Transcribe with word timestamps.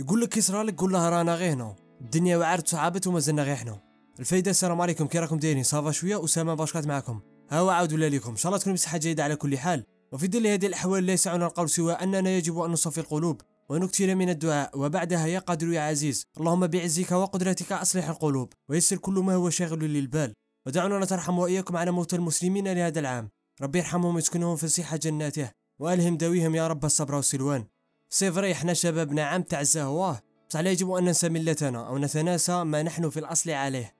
يقول 0.00 0.20
لك 0.20 0.28
كيصرى 0.28 0.62
لك 0.62 0.80
قول 0.80 0.92
له 0.92 1.08
رانا 1.08 1.34
غير 1.34 1.52
هنا 1.52 1.76
الدنيا 2.00 2.36
وعرت 2.36 2.68
صعبت 2.68 3.06
وما 3.06 3.20
زلنا 3.20 3.42
غير 3.42 3.56
حنا 3.56 3.80
الفايدة 4.20 4.50
السلام 4.50 4.80
عليكم 4.80 5.06
كي 5.06 5.18
راكم 5.18 5.38
دايرين؟ 5.38 5.62
صافا 5.62 5.90
شوية 5.90 6.24
أسامة 6.24 6.54
باشكات 6.54 6.86
معكم 6.86 7.20
ها 7.50 7.58
هو 7.58 7.70
عاود 7.70 7.92
ولا 7.92 8.08
لكم 8.08 8.30
إن 8.30 8.36
شاء 8.36 8.50
الله 8.50 8.58
تكون 8.58 8.72
بصحة 8.72 8.98
جيدة 8.98 9.24
على 9.24 9.36
كل 9.36 9.58
حال. 9.58 9.84
وفي 10.12 10.26
ظل 10.26 10.46
هذه 10.46 10.66
الأحوال 10.66 11.06
لا 11.06 11.12
يسعنا 11.12 11.46
القول 11.46 11.70
سوى 11.70 11.92
أننا 11.92 12.30
يجب 12.30 12.58
أن 12.58 12.70
نصفي 12.70 12.98
القلوب 12.98 13.40
ونكثر 13.68 14.14
من 14.14 14.28
الدعاء. 14.28 14.78
وبعدها 14.78 15.26
يا 15.26 15.38
قادر 15.38 15.72
يا 15.72 15.80
عزيز 15.80 16.24
اللهم 16.38 16.66
بعزك 16.66 17.12
وقدرتك 17.12 17.72
أصلح 17.72 18.08
القلوب. 18.08 18.52
ويسر 18.68 18.96
كل 18.96 19.12
ما 19.12 19.34
هو 19.34 19.50
شاغل 19.50 19.84
للبال. 19.84 20.32
ودعونا 20.66 20.98
نترحم 20.98 21.38
وإياكم 21.38 21.76
على 21.76 21.90
موتى 21.90 22.16
المسلمين 22.16 22.68
لهذا 22.68 23.00
العام. 23.00 23.28
ربي 23.62 23.78
يرحمهم 23.78 24.14
ويسكنهم 24.14 24.56
في 24.56 24.68
صحة 24.68 24.96
جناته. 24.96 25.50
وألهم 25.78 26.16
داويهم 26.16 26.54
يا 26.54 26.66
رب 26.66 26.84
الصبر 26.84 27.14
والسلوان. 27.14 27.64
سيفري 28.10 28.52
إحنا 28.52 28.74
شبابنا 28.74 29.22
عام 29.22 29.42
تعزى 29.42 29.80
هواه 29.82 30.20
بصح 30.50 30.60
لا 30.60 30.70
يجب 30.70 30.90
أن 30.90 31.04
ننسى 31.04 31.28
ملتنا 31.28 31.88
أو 31.88 31.98
نتناسى 31.98 32.64
ما 32.64 32.82
نحن 32.82 33.10
في 33.10 33.20
الأصل 33.20 33.50
عليه. 33.50 33.94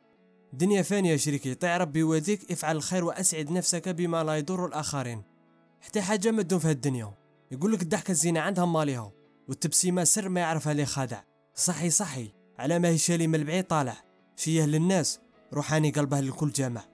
دنيا 0.53 0.83
فانية 0.83 1.17
شريكي. 1.17 1.55
طيع 1.55 1.77
ربي 1.77 1.99
يوديك 1.99 2.53
افعل 2.53 2.77
الخير 2.77 3.05
وأسعد 3.05 3.51
نفسك 3.51 3.89
بما 3.89 4.25
لا 4.25 4.37
يضر 4.37 4.67
الآخرين. 4.67 5.23
حتى 5.81 6.03
حاجة 6.03 6.31
ما 6.31 6.43
تدوم 6.43 6.59
في 6.59 6.71
الدنيا 6.71 7.15
يقول 7.51 7.73
لك 7.73 7.83
الضحكة 7.83 8.11
الزينة 8.11 8.41
عندها 8.41 8.65
ماليها. 8.65 9.13
والتبسيمة 9.49 10.05
سر 10.05 10.29
ما 10.29 10.41
يعرفها 10.41 10.75
لي 10.75 10.87
خادع. 10.87 11.21
صحي 11.55 11.91
صحي. 11.91 12.33
على 12.59 12.79
ما 12.79 12.89
هي 12.89 12.99
شالي 12.99 13.27
من 13.27 13.35
البعيد 13.35 13.65
طالع. 13.65 13.97
فيه 14.37 14.65
للناس 14.65 15.21
روحاني 15.53 15.91
قلبه 15.91 16.21
للكل 16.21 16.53
جامع. 16.53 16.85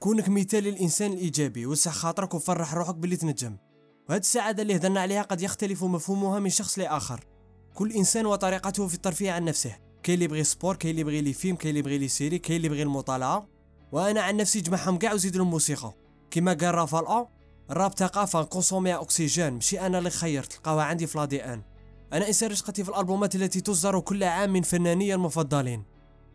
كونك 0.00 0.28
مثال 0.28 0.64
للإنسان 0.64 1.12
الإيجابي 1.12 1.66
وسع 1.66 1.90
خاطرك 1.90 2.34
وفرح 2.34 2.74
روحك 2.74 2.94
باللي 2.94 3.16
تنجم. 3.16 3.56
وهذه 4.08 4.20
السعادة 4.20 4.62
اللي 4.62 4.76
هدرنا 4.76 5.00
عليها 5.00 5.22
قد 5.22 5.42
يختلف 5.42 5.84
مفهومها 5.84 6.38
من 6.38 6.50
شخص 6.50 6.78
لآخر. 6.78 7.24
كل 7.74 7.92
إنسان 7.92 8.26
وطريقته 8.26 8.86
في 8.86 8.94
الترفيه 8.94 9.32
عن 9.32 9.44
نفسه. 9.44 9.76
كاين 10.02 10.14
اللي 10.14 10.24
يبغي 10.24 10.44
sport 10.44 10.76
كاين 10.76 10.90
اللي 10.90 11.00
يبغي 11.00 11.20
les 11.20 11.32
films 11.32 11.56
كاين 11.56 11.68
اللي 11.68 11.78
يبغي 11.78 11.98
les 11.98 12.08
séries 12.08 12.38
كاين 12.38 12.56
اللي 12.56 12.66
يبغي 12.66 12.82
المطالعة. 12.82 13.48
وأنا 13.92 14.20
عن 14.20 14.36
نفسي 14.36 14.60
جمعهم 14.60 14.98
كاع 14.98 15.12
وزيد 15.12 15.36
لهم 15.36 15.50
موسيقى. 15.50 15.94
كما 16.30 16.52
قال 16.52 16.74
رافال 16.74 17.26
الراب 17.70 17.92
ثقافة 17.98 18.40
نكونسوميها 18.40 19.02
أكسجين 19.02 19.52
ماشي 19.52 19.80
أنا 19.80 19.98
اللي 19.98 20.10
خيرت 20.10 20.52
تلقاوها 20.52 20.84
عندي 20.84 21.06
في 21.06 21.18
l'ADN. 21.18 21.62
أنا 22.12 22.28
إنسان 22.28 22.50
رشقتي 22.50 22.84
في 22.84 22.90
الألبومات 22.90 23.34
التي 23.34 23.60
تصدر 23.60 24.00
كل 24.00 24.24
عام 24.24 24.52
من 24.52 24.62
فناني 24.62 25.14
المفضلين. 25.14 25.84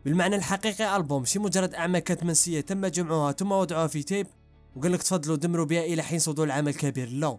بالمعنى 0.04 0.36
الحقيقي 0.36 0.96
ألبوم 0.96 1.20
ماشي 1.20 1.38
مجرد 1.38 1.74
أعمال 1.74 2.00
كانت 2.00 2.24
منسية 2.24 2.60
تم 2.60 2.86
جمعها 2.86 3.32
ثم 3.32 3.52
وضعها 3.52 3.86
في 3.86 4.02
تيب 4.02 4.26
وقال 4.76 4.92
لك 4.92 5.02
تفضلوا 5.02 5.36
دمروا 5.36 5.64
بها 5.64 5.84
إلى 5.84 6.02
حين 6.02 6.18
صدور 6.18 6.46
العمل 6.46 6.68
الكبير 6.68 7.08
لا. 7.08 7.38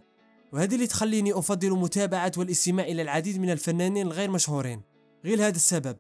وهذه 0.56 0.76
اللي 0.76 0.88
تخليني 0.88 1.34
أفضل 1.34 1.72
متابعة 1.72 2.32
والاستماع 2.38 2.86
إلى 2.86 3.02
العديد 3.02 3.40
من 3.40 3.50
الفنانين 3.50 4.08
الغير 4.08 4.32
مشهورين. 4.32 4.82
غير 5.26 5.48
هذا 5.48 5.56
السبب 5.56 5.98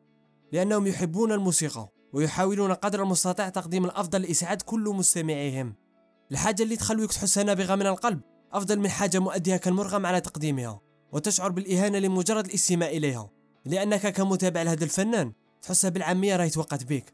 لأنهم 0.52 0.88
يحبون 0.88 1.32
الموسيقى 1.32 1.90
ويحاولون 2.14 2.74
قدر 2.74 3.04
المستطاع 3.04 3.50
تقديم 3.50 3.86
الأفضل 3.86 4.22
لإسعاد 4.22 4.62
كل 4.62 4.84
مستمعيهم. 4.84 5.76
الحاجة 6.32 6.64
اللي 6.64 6.76
تخليك 6.76 7.12
تحس 7.12 7.38
نابغة 7.38 7.76
من 7.76 7.88
القلب 7.88 8.22
أفضل 8.54 8.80
من 8.80 8.90
حاجة 8.90 9.20
مؤديها 9.20 9.58
كالمرغم 9.58 10.06
على 10.06 10.22
تقديمها 10.22 10.82
وتشعر 11.12 11.52
بالإهانة 11.52 12.00
لمجرد 12.00 12.46
الاستماع 12.46 12.90
إليها. 12.90 13.30
لأنك 13.66 14.08
كمتابع 14.08 14.62
لهذا 14.62 14.84
الفنان 14.84 15.34
تحسها 15.62 15.90
بالعامية 15.90 16.36
راهي 16.36 16.50
توقت 16.50 16.84
بك. 16.84 17.14